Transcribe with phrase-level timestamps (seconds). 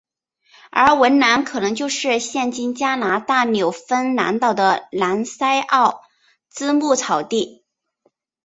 [0.71, 6.01] 而文兰可能就是现今加拿大纽芬兰岛的兰塞奥
[6.49, 7.63] 兹牧草地。